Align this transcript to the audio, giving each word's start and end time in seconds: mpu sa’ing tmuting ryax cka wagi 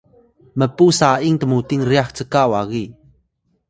mpu 0.59 0.85
sa’ing 0.99 1.37
tmuting 1.41 1.83
ryax 1.89 2.09
cka 2.29 2.43
wagi 2.51 2.85